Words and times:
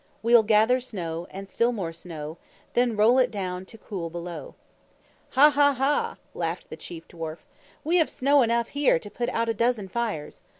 We'll 0.23 0.41
gather 0.41 0.79
snow, 0.79 1.27
And 1.29 1.47
still 1.47 1.71
more 1.71 1.93
snow, 1.93 2.39
Then 2.73 2.97
roll 2.97 3.19
it 3.19 3.29
down 3.29 3.65
To 3.67 3.77
cool 3.77 4.09
Below." 4.09 4.55
"Ha, 5.33 5.51
ha, 5.51 5.73
ha!" 5.73 6.17
laughed 6.33 6.71
the 6.71 6.75
Chief 6.75 7.07
Dwarf. 7.07 7.37
"We 7.83 7.97
have 7.97 8.09
snow 8.09 8.41
enough 8.41 8.69
here 8.69 8.97
to 8.97 9.11
put 9.11 9.29
out 9.29 9.47
a 9.47 9.53
dozen 9.53 9.87
fires. 9.89 10.41